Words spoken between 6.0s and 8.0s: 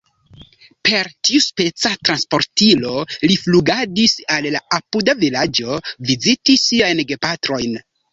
viziti siajn gepatrojn.